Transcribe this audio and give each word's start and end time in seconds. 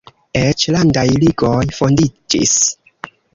Eĉ 0.39 0.63
landaj 0.75 1.03
ligoj 1.25 1.61
fondiĝis. 1.81 2.57